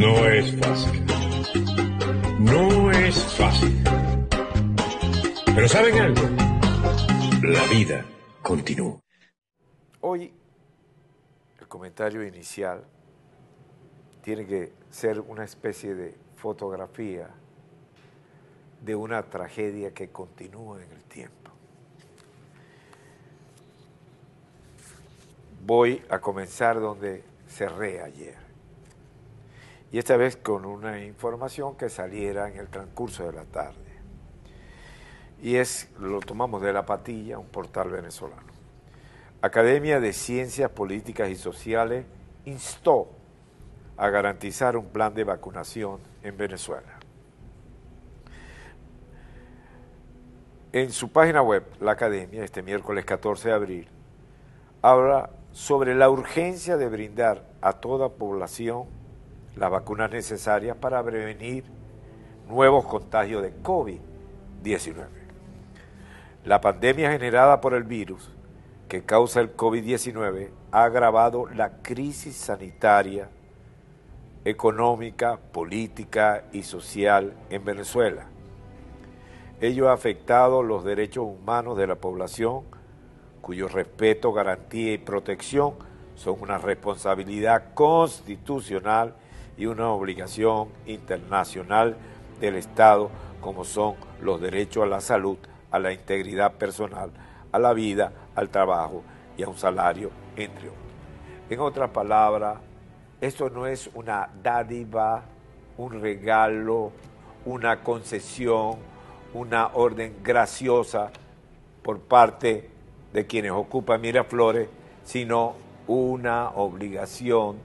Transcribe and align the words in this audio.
No 0.00 0.26
es 0.26 0.56
fácil. 0.58 1.06
No 2.38 2.90
es 2.90 3.22
fácil. 3.34 3.84
Pero 5.54 5.68
¿saben 5.68 5.94
algo? 5.98 6.22
La 7.42 7.66
vida 7.66 8.06
continúa. 8.40 8.98
Hoy 10.00 10.32
el 11.60 11.68
comentario 11.68 12.26
inicial 12.26 12.82
tiene 14.22 14.46
que 14.46 14.72
ser 14.88 15.20
una 15.20 15.44
especie 15.44 15.94
de 15.94 16.16
fotografía 16.34 17.28
de 18.80 18.94
una 18.94 19.22
tragedia 19.24 19.92
que 19.92 20.08
continúa 20.08 20.82
en 20.82 20.92
el 20.92 21.04
tiempo. 21.04 21.50
Voy 25.66 26.02
a 26.08 26.18
comenzar 26.20 26.80
donde 26.80 27.22
cerré 27.46 28.00
ayer. 28.00 28.49
Y 29.92 29.98
esta 29.98 30.16
vez 30.16 30.36
con 30.36 30.64
una 30.64 31.02
información 31.04 31.76
que 31.76 31.88
saliera 31.88 32.48
en 32.48 32.56
el 32.56 32.68
transcurso 32.68 33.24
de 33.24 33.32
la 33.32 33.44
tarde. 33.44 33.90
Y 35.42 35.56
es, 35.56 35.90
lo 35.98 36.20
tomamos 36.20 36.62
de 36.62 36.72
la 36.72 36.86
patilla, 36.86 37.38
un 37.38 37.48
portal 37.48 37.90
venezolano. 37.90 38.50
Academia 39.42 40.00
de 40.00 40.12
Ciencias 40.12 40.70
Políticas 40.70 41.30
y 41.30 41.36
Sociales 41.36 42.04
instó 42.44 43.08
a 43.96 44.10
garantizar 44.10 44.76
un 44.76 44.86
plan 44.86 45.14
de 45.14 45.24
vacunación 45.24 45.98
en 46.22 46.36
Venezuela. 46.36 46.98
En 50.72 50.92
su 50.92 51.10
página 51.10 51.42
web, 51.42 51.64
la 51.80 51.92
Academia, 51.92 52.44
este 52.44 52.62
miércoles 52.62 53.04
14 53.04 53.48
de 53.48 53.54
abril, 53.54 53.88
habla 54.82 55.30
sobre 55.52 55.94
la 55.94 56.08
urgencia 56.10 56.76
de 56.76 56.88
brindar 56.88 57.44
a 57.60 57.72
toda 57.72 58.10
población 58.10 58.99
las 59.56 59.70
vacunas 59.70 60.10
necesarias 60.10 60.76
para 60.76 61.02
prevenir 61.02 61.64
nuevos 62.48 62.84
contagios 62.86 63.42
de 63.42 63.54
COVID-19. 63.62 65.06
La 66.44 66.60
pandemia 66.60 67.12
generada 67.12 67.60
por 67.60 67.74
el 67.74 67.84
virus 67.84 68.30
que 68.88 69.04
causa 69.04 69.40
el 69.40 69.56
COVID-19 69.56 70.48
ha 70.72 70.84
agravado 70.84 71.46
la 71.54 71.80
crisis 71.82 72.34
sanitaria, 72.34 73.28
económica, 74.44 75.38
política 75.52 76.44
y 76.52 76.62
social 76.62 77.34
en 77.50 77.64
Venezuela. 77.64 78.26
Ello 79.60 79.90
ha 79.90 79.92
afectado 79.92 80.62
los 80.62 80.84
derechos 80.84 81.24
humanos 81.24 81.76
de 81.76 81.86
la 81.86 81.96
población, 81.96 82.62
cuyo 83.42 83.68
respeto, 83.68 84.32
garantía 84.32 84.92
y 84.92 84.98
protección 84.98 85.74
son 86.14 86.40
una 86.40 86.58
responsabilidad 86.58 87.74
constitucional 87.74 89.14
una 89.66 89.90
obligación 89.90 90.68
internacional 90.86 91.96
del 92.40 92.56
Estado, 92.56 93.10
como 93.40 93.64
son 93.64 93.94
los 94.22 94.40
derechos 94.40 94.84
a 94.84 94.86
la 94.86 95.00
salud, 95.00 95.38
a 95.70 95.78
la 95.78 95.92
integridad 95.92 96.52
personal, 96.54 97.10
a 97.52 97.58
la 97.58 97.72
vida, 97.72 98.12
al 98.34 98.48
trabajo 98.48 99.02
y 99.36 99.42
a 99.42 99.48
un 99.48 99.56
salario, 99.56 100.10
entre 100.36 100.68
otros. 100.68 100.84
En 101.50 101.60
otras 101.60 101.90
palabras, 101.90 102.58
esto 103.20 103.50
no 103.50 103.66
es 103.66 103.90
una 103.94 104.30
dádiva, 104.42 105.22
un 105.76 106.00
regalo, 106.00 106.92
una 107.44 107.82
concesión, 107.82 108.76
una 109.34 109.68
orden 109.74 110.16
graciosa 110.22 111.10
por 111.82 112.00
parte 112.00 112.70
de 113.12 113.26
quienes 113.26 113.52
ocupan 113.52 114.00
Miraflores, 114.00 114.68
sino 115.04 115.54
una 115.86 116.50
obligación 116.50 117.56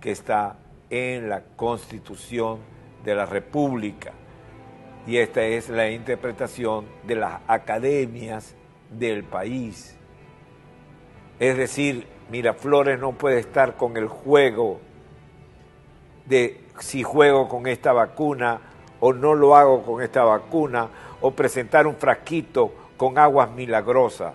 que 0.00 0.10
está 0.10 0.56
en 0.90 1.28
la 1.28 1.42
Constitución 1.56 2.58
de 3.04 3.14
la 3.14 3.26
República. 3.26 4.12
Y 5.06 5.16
esta 5.16 5.42
es 5.42 5.68
la 5.68 5.90
interpretación 5.90 6.86
de 7.06 7.14
las 7.16 7.40
academias 7.46 8.54
del 8.90 9.24
país. 9.24 9.96
Es 11.38 11.56
decir, 11.56 12.06
Miraflores 12.30 13.00
no 13.00 13.12
puede 13.12 13.40
estar 13.40 13.76
con 13.76 13.96
el 13.96 14.08
juego 14.08 14.80
de 16.26 16.60
si 16.78 17.02
juego 17.02 17.48
con 17.48 17.66
esta 17.66 17.92
vacuna 17.92 18.60
o 19.00 19.12
no 19.12 19.34
lo 19.34 19.56
hago 19.56 19.82
con 19.82 20.02
esta 20.02 20.22
vacuna 20.22 20.88
o 21.20 21.30
presentar 21.32 21.86
un 21.86 21.96
frasquito 21.96 22.72
con 22.96 23.18
aguas 23.18 23.50
milagrosas. 23.50 24.34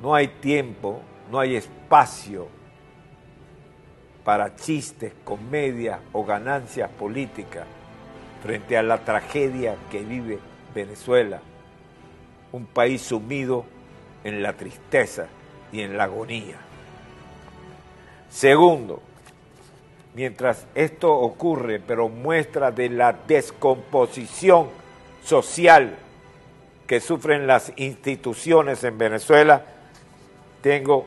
No 0.00 0.14
hay 0.14 0.28
tiempo, 0.28 1.00
no 1.30 1.38
hay 1.40 1.56
espacio 1.56 2.59
para 4.24 4.56
chistes, 4.56 5.12
comedias 5.24 6.00
o 6.12 6.24
ganancias 6.24 6.90
políticas 6.90 7.66
frente 8.42 8.76
a 8.76 8.82
la 8.82 8.98
tragedia 9.04 9.76
que 9.90 10.00
vive 10.00 10.38
Venezuela, 10.74 11.40
un 12.52 12.66
país 12.66 13.02
sumido 13.02 13.64
en 14.24 14.42
la 14.42 14.54
tristeza 14.54 15.26
y 15.72 15.82
en 15.82 15.96
la 15.96 16.04
agonía. 16.04 16.56
Segundo, 18.30 19.02
mientras 20.14 20.66
esto 20.74 21.12
ocurre, 21.12 21.80
pero 21.80 22.08
muestra 22.08 22.70
de 22.70 22.88
la 22.88 23.12
descomposición 23.26 24.68
social 25.24 25.96
que 26.86 27.00
sufren 27.00 27.46
las 27.46 27.72
instituciones 27.76 28.82
en 28.84 28.98
Venezuela, 28.98 29.64
tengo 30.62 31.06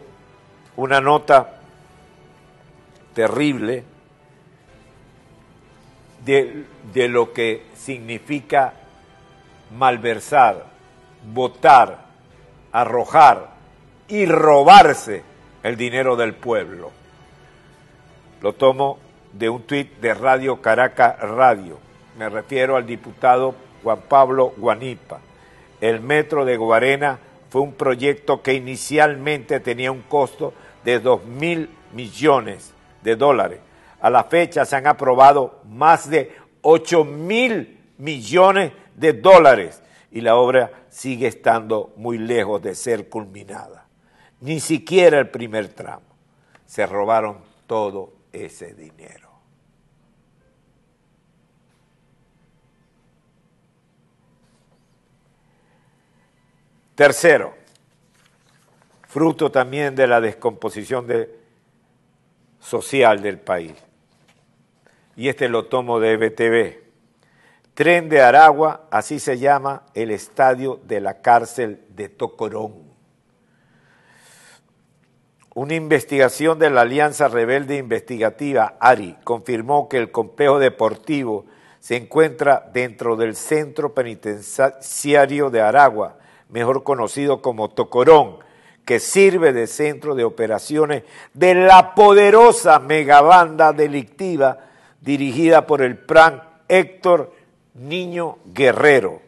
una 0.76 1.02
nota 1.02 1.60
terrible 3.14 3.84
de, 6.26 6.66
de 6.94 7.08
lo 7.08 7.34
que 7.34 7.66
significa 7.76 8.74
malversar, 9.78 10.66
votar, 11.34 12.06
arrojar 12.72 13.54
y 14.08 14.26
robarse 14.26 15.24
el 15.64 15.78
dinero 15.78 16.16
del 16.16 16.34
pueblo. 16.34 16.92
Lo 18.42 18.54
tomo 18.54 19.00
de 19.32 19.50
un 19.50 19.64
tuit 19.64 20.00
de 20.00 20.14
Radio 20.14 20.62
Caracas 20.62 21.20
Radio. 21.20 21.80
Me 22.18 22.30
refiero 22.30 22.76
al 22.76 22.86
diputado 22.86 23.56
Juan 23.82 24.02
Pablo 24.08 24.54
Guanipa. 24.58 25.20
El 25.82 26.02
metro 26.02 26.46
de 26.46 26.58
Guarena 26.58 27.20
fue 27.50 27.62
un 27.62 27.74
proyecto 27.74 28.42
que 28.42 28.54
inicialmente 28.54 29.60
tenía 29.60 29.92
un 29.92 30.02
costo 30.02 30.54
de 30.84 31.00
2 31.00 31.26
mil 31.26 31.70
millones 31.94 32.73
de 33.04 33.16
dólares. 33.16 33.60
A 34.02 34.10
la 34.10 34.24
fecha 34.24 34.66
se 34.66 34.76
han 34.76 34.88
aprobado 34.88 35.62
más 35.70 36.10
de 36.10 36.36
8 36.62 37.04
mil 37.04 37.80
millones 37.98 38.74
de 38.96 39.14
dólares 39.14 39.82
y 40.12 40.22
la 40.22 40.36
obra 40.36 40.72
sigue 40.90 41.28
estando 41.28 41.94
muy 41.96 42.18
lejos 42.18 42.62
de 42.62 42.76
ser 42.76 43.10
culminada. 43.10 43.88
Ni 44.42 44.60
siquiera 44.60 45.20
el 45.20 45.30
primer 45.30 45.70
tramo. 45.70 46.06
Se 46.66 46.86
robaron 46.86 47.38
todo 47.68 48.14
ese 48.32 48.74
dinero. 48.74 49.30
Tercero, 56.96 57.56
fruto 59.08 59.52
también 59.52 59.96
de 59.96 60.06
la 60.06 60.22
descomposición 60.22 61.08
de, 61.08 61.43
social 62.64 63.22
del 63.22 63.40
país. 63.40 63.74
Y 65.16 65.28
este 65.28 65.50
lo 65.50 65.66
tomo 65.66 66.00
de 66.00 66.18
BTV. 66.18 66.84
Tren 67.74 68.08
de 68.08 68.22
Aragua, 68.22 68.88
así 68.90 69.20
se 69.20 69.38
llama 69.38 69.84
el 69.94 70.12
estadio 70.12 70.80
de 70.84 71.02
la 71.02 71.22
cárcel 71.22 71.84
de 71.90 72.10
Tocorón. 72.10 72.74
Una 75.56 75.76
investigación 75.76 76.58
de 76.58 76.70
la 76.70 76.82
Alianza 76.82 77.28
Rebelde 77.28 77.78
Investigativa, 77.78 78.76
ARI, 78.80 79.18
confirmó 79.24 79.88
que 79.88 79.98
el 79.98 80.12
complejo 80.12 80.58
deportivo 80.58 81.46
se 81.80 81.96
encuentra 81.96 82.70
dentro 82.74 83.16
del 83.16 83.36
centro 83.36 83.94
penitenciario 83.94 85.50
de 85.50 85.62
Aragua, 85.62 86.18
mejor 86.50 86.84
conocido 86.84 87.42
como 87.42 87.70
Tocorón, 87.70 88.38
que 88.86 89.00
sirve 89.00 89.54
de 89.54 89.68
centro 89.68 90.16
de 90.16 90.24
operaciones 90.24 91.04
de 91.34 91.56
la 91.56 91.96
poderosa 91.96 92.80
megabanda 92.80 93.72
delictiva 93.72 94.60
dirigida 95.02 95.66
por 95.66 95.82
el 95.82 95.98
PRAN 95.98 96.44
Héctor 96.68 97.34
Niño 97.74 98.38
Guerrero. 98.46 99.22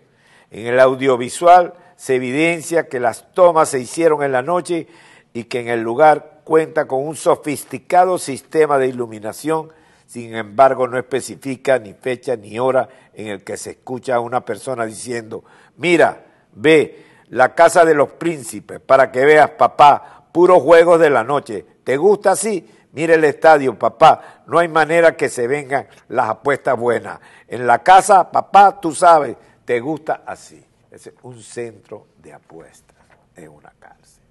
En 0.51 0.67
el 0.67 0.79
audiovisual 0.79 1.73
se 1.95 2.15
evidencia 2.15 2.87
que 2.87 2.99
las 2.99 3.33
tomas 3.33 3.69
se 3.69 3.79
hicieron 3.79 4.23
en 4.23 4.31
la 4.31 4.41
noche 4.41 4.87
y 5.33 5.45
que 5.45 5.61
en 5.61 5.69
el 5.69 5.81
lugar 5.81 6.41
cuenta 6.43 6.85
con 6.85 7.05
un 7.05 7.15
sofisticado 7.15 8.17
sistema 8.17 8.77
de 8.77 8.87
iluminación, 8.87 9.69
sin 10.05 10.35
embargo 10.35 10.87
no 10.87 10.97
especifica 10.97 11.79
ni 11.79 11.93
fecha 11.93 12.35
ni 12.35 12.59
hora 12.59 12.87
en 13.13 13.27
el 13.27 13.43
que 13.43 13.57
se 13.57 13.71
escucha 13.71 14.15
a 14.15 14.19
una 14.19 14.45
persona 14.45 14.85
diciendo, 14.85 15.43
mira, 15.77 16.25
ve, 16.53 17.03
la 17.29 17.55
casa 17.55 17.85
de 17.85 17.93
los 17.93 18.11
príncipes, 18.13 18.79
para 18.79 19.11
que 19.11 19.25
veas, 19.25 19.51
papá, 19.51 20.25
puros 20.31 20.61
juegos 20.61 20.99
de 20.99 21.09
la 21.09 21.23
noche. 21.23 21.65
¿Te 21.83 21.97
gusta 21.97 22.31
así? 22.31 22.69
Mire 22.91 23.15
el 23.15 23.23
estadio, 23.25 23.77
papá, 23.77 24.43
no 24.47 24.57
hay 24.57 24.67
manera 24.67 25.17
que 25.17 25.27
se 25.27 25.47
vengan 25.47 25.87
las 26.07 26.29
apuestas 26.29 26.77
buenas. 26.77 27.19
En 27.47 27.67
la 27.67 27.83
casa, 27.83 28.31
papá, 28.31 28.79
tú 28.79 28.93
sabes, 28.93 29.35
te 29.65 29.79
gusta 29.79 30.23
así. 30.25 30.65
Es 30.89 31.11
un 31.23 31.41
centro 31.41 32.07
de 32.19 32.31
apuestas 32.31 32.95
en 33.35 33.49
una 33.49 33.73
cárcel. 33.79 34.23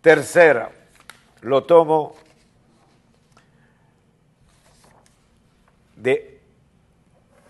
Tercera, 0.00 0.70
lo 1.42 1.64
tomo 1.64 2.14
de 5.96 6.40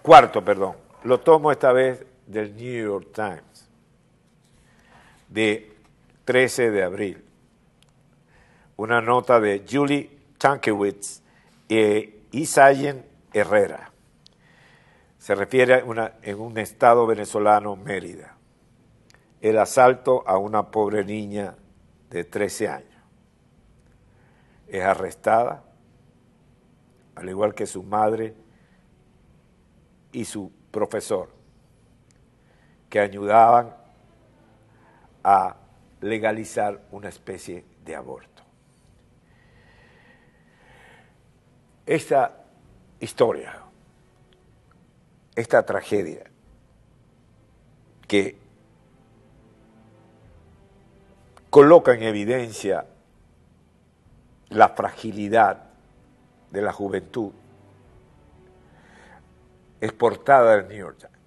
cuarto, 0.02 0.44
perdón, 0.44 0.74
lo 1.04 1.20
tomo 1.20 1.52
esta 1.52 1.72
vez 1.72 2.04
del 2.26 2.56
New 2.56 2.84
York 2.84 3.08
Times, 3.14 3.68
de 5.30 5.72
13 6.24 6.70
de 6.70 6.82
abril. 6.82 7.24
Una 8.76 9.00
nota 9.00 9.40
de 9.40 9.64
Julie 9.68 10.10
Tankiewicz 10.38 11.22
e 11.68 12.24
Isayen 12.32 13.04
Herrera. 13.32 13.92
Se 15.18 15.34
refiere 15.34 15.74
a 15.74 16.18
en 16.22 16.40
un 16.40 16.58
estado 16.58 17.06
venezolano, 17.06 17.76
Mérida. 17.76 18.36
El 19.40 19.58
asalto 19.58 20.24
a 20.26 20.36
una 20.38 20.70
pobre 20.70 21.04
niña 21.04 21.54
de 22.10 22.24
13 22.24 22.68
años. 22.68 23.02
Es 24.66 24.82
arrestada, 24.82 25.64
al 27.14 27.28
igual 27.28 27.54
que 27.54 27.66
su 27.66 27.82
madre 27.82 28.34
y 30.12 30.24
su 30.24 30.50
profesor, 30.70 31.28
que 32.88 33.00
ayudaban 33.00 33.79
a 35.22 35.56
legalizar 36.00 36.80
una 36.90 37.08
especie 37.08 37.64
de 37.84 37.96
aborto. 37.96 38.42
Esta 41.86 42.44
historia, 43.00 43.62
esta 45.34 45.64
tragedia 45.64 46.24
que 48.06 48.36
coloca 51.50 51.94
en 51.94 52.02
evidencia 52.02 52.86
la 54.50 54.68
fragilidad 54.70 55.64
de 56.50 56.62
la 56.62 56.72
juventud 56.72 57.32
es 59.80 59.92
portada 59.92 60.56
del 60.56 60.68
New 60.68 60.78
York 60.78 60.98
Times. 60.98 61.19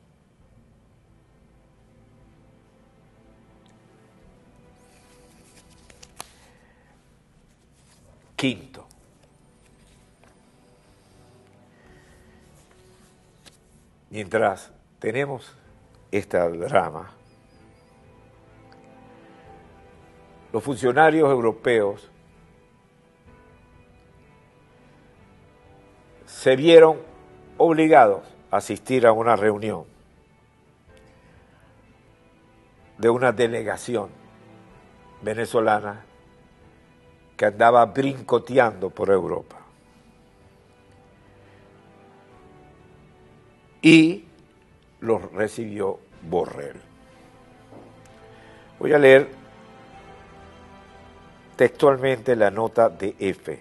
Quinto, 8.44 8.86
mientras 14.10 14.70
tenemos 15.00 15.56
esta 16.12 16.50
drama, 16.50 17.10
los 20.52 20.62
funcionarios 20.62 21.32
europeos 21.32 22.12
se 26.26 26.58
vieron 26.58 26.98
obligados 27.58 28.24
a 28.52 28.58
asistir 28.58 29.08
a 29.08 29.14
una 29.14 29.38
reunión 29.38 29.86
de 32.98 33.10
una 33.10 33.32
delegación 33.32 34.10
venezolana 35.22 36.04
que 37.36 37.46
andaba 37.46 37.86
brincoteando 37.86 38.90
por 38.90 39.10
Europa. 39.10 39.58
Y 43.82 44.26
los 45.00 45.32
recibió 45.34 46.00
Borrell. 46.22 46.80
Voy 48.80 48.94
a 48.94 48.98
leer 48.98 49.30
textualmente 51.56 52.36
la 52.36 52.50
nota 52.50 52.90
de 52.90 53.16
F. 53.20 53.60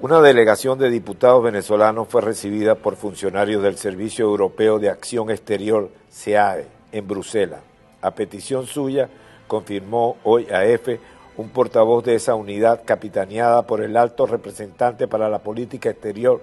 Una 0.00 0.20
delegación 0.20 0.78
de 0.78 0.90
diputados 0.90 1.44
venezolanos 1.44 2.08
fue 2.08 2.22
recibida 2.22 2.74
por 2.74 2.96
funcionarios 2.96 3.62
del 3.62 3.76
Servicio 3.76 4.24
Europeo 4.24 4.78
de 4.78 4.90
Acción 4.90 5.30
Exterior, 5.30 5.90
SEAE, 6.08 6.66
en 6.90 7.06
Bruselas. 7.06 7.60
A 8.00 8.10
petición 8.12 8.66
suya, 8.66 9.08
confirmó 9.46 10.16
hoy 10.24 10.48
a 10.50 10.64
F 10.64 10.98
un 11.36 11.48
portavoz 11.48 12.04
de 12.04 12.14
esa 12.14 12.34
unidad 12.34 12.82
capitaneada 12.84 13.62
por 13.62 13.82
el 13.82 13.96
alto 13.96 14.26
representante 14.26 15.08
para 15.08 15.28
la 15.28 15.38
política 15.38 15.90
exterior 15.90 16.40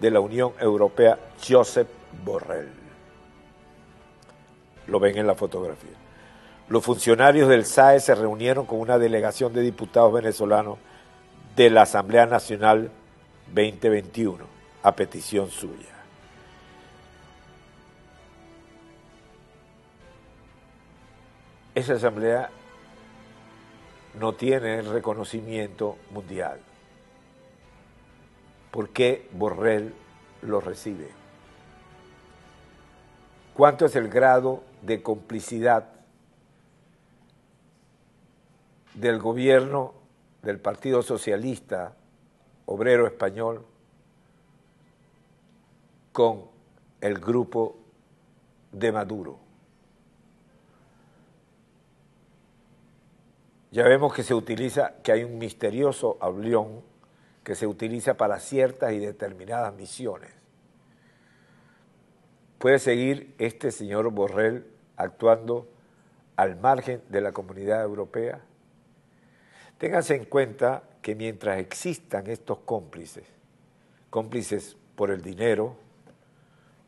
de 0.00 0.10
la 0.10 0.20
Unión 0.20 0.52
Europea, 0.60 1.18
Josep 1.46 1.88
Borrell. 2.24 2.70
Lo 4.86 5.00
ven 5.00 5.18
en 5.18 5.26
la 5.26 5.34
fotografía. 5.34 5.96
Los 6.68 6.84
funcionarios 6.84 7.48
del 7.48 7.64
SAE 7.64 8.00
se 8.00 8.14
reunieron 8.14 8.64
con 8.64 8.80
una 8.80 8.98
delegación 8.98 9.52
de 9.52 9.62
diputados 9.62 10.12
venezolanos 10.12 10.78
de 11.56 11.68
la 11.68 11.82
Asamblea 11.82 12.26
Nacional 12.26 12.90
2021, 13.48 14.44
a 14.84 14.92
petición 14.92 15.50
suya. 15.50 15.88
Esa 21.74 21.94
asamblea 21.94 22.50
no 24.18 24.34
tiene 24.34 24.78
el 24.78 24.90
reconocimiento 24.90 25.96
mundial. 26.10 26.60
¿Por 28.70 28.90
qué 28.90 29.28
Borrell 29.32 29.94
lo 30.42 30.60
recibe? 30.60 31.08
¿Cuánto 33.54 33.86
es 33.86 33.96
el 33.96 34.08
grado 34.08 34.62
de 34.82 35.02
complicidad 35.02 35.88
del 38.94 39.18
gobierno 39.18 39.94
del 40.42 40.58
Partido 40.58 41.02
Socialista 41.02 41.94
Obrero 42.66 43.06
Español 43.06 43.64
con 46.12 46.44
el 47.00 47.18
grupo 47.18 47.76
de 48.72 48.92
Maduro? 48.92 49.49
Ya 53.70 53.84
vemos 53.84 54.12
que 54.12 54.24
se 54.24 54.34
utiliza, 54.34 54.94
que 55.02 55.12
hay 55.12 55.22
un 55.22 55.38
misterioso 55.38 56.18
avión 56.20 56.82
que 57.44 57.54
se 57.54 57.66
utiliza 57.66 58.14
para 58.16 58.40
ciertas 58.40 58.92
y 58.92 58.98
determinadas 58.98 59.72
misiones. 59.74 60.30
¿Puede 62.58 62.78
seguir 62.78 63.34
este 63.38 63.70
señor 63.70 64.10
Borrell 64.10 64.66
actuando 64.96 65.68
al 66.36 66.56
margen 66.60 67.00
de 67.08 67.20
la 67.20 67.32
comunidad 67.32 67.82
europea? 67.82 68.40
Ténganse 69.78 70.16
en 70.16 70.24
cuenta 70.24 70.82
que 71.00 71.14
mientras 71.14 71.58
existan 71.58 72.26
estos 72.26 72.58
cómplices, 72.58 73.24
cómplices 74.10 74.76
por 74.96 75.10
el 75.10 75.22
dinero, 75.22 75.76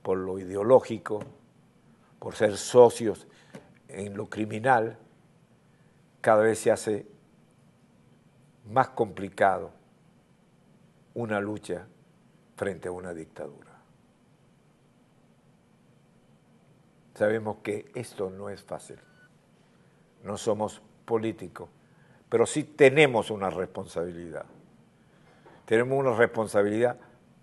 por 0.03 0.19
lo 0.19 0.39
ideológico, 0.39 1.21
por 2.19 2.35
ser 2.35 2.57
socios 2.57 3.27
en 3.89 4.17
lo 4.17 4.29
criminal, 4.29 4.99
cada 6.23 6.45
vez 6.45 6.61
se 6.61 6.71
hace 6.71 7.07
más 8.71 8.91
complicado 8.91 9.73
una 11.15 11.41
lucha 11.41 11.87
frente 12.57 12.89
a 12.89 12.93
una 12.93 13.13
dictadura. 13.13 13.73
Sabemos 17.15 17.57
que 17.63 17.91
esto 17.95 18.31
no 18.31 18.49
es 18.49 18.63
fácil. 18.63 18.99
No 20.23 20.39
somos 20.39 20.81
políticos, 21.05 21.69
pero 22.29 22.47
sí 22.47 22.63
tenemos 22.63 23.31
una 23.33 23.51
responsabilidad. 23.51 24.47
Tenemos 25.67 25.99
una 25.99 26.17
responsabilidad 26.17 26.99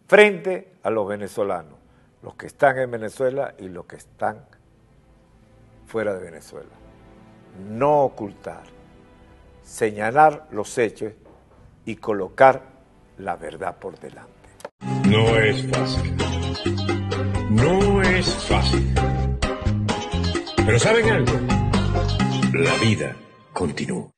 frente 0.07 0.73
a 0.83 0.89
los 0.89 1.05
venezolanos, 1.05 1.77
los 2.23 2.35
que 2.35 2.47
están 2.47 2.79
en 2.79 2.89
Venezuela 2.91 3.55
y 3.57 3.67
los 3.67 3.85
que 3.85 3.97
están 3.97 4.45
fuera 5.85 6.13
de 6.13 6.21
Venezuela 6.21 6.78
no 7.69 8.03
ocultar, 8.03 8.63
señalar 9.63 10.47
los 10.51 10.77
hechos 10.77 11.13
y 11.85 11.95
colocar 11.95 12.63
la 13.17 13.35
verdad 13.35 13.77
por 13.77 13.99
delante. 13.99 14.49
No 15.07 15.35
es 15.37 15.67
fácil. 15.67 16.17
No 17.49 18.01
es 18.01 18.35
fácil. 18.45 18.93
Pero 20.65 20.79
¿saben 20.79 21.09
algo? 21.09 21.33
La 22.53 22.75
vida 22.75 23.15
continúa. 23.53 24.11